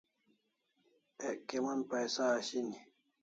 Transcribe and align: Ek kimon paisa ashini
Ek 1.29 1.39
kimon 1.47 1.79
paisa 1.89 2.23
ashini 2.37 2.77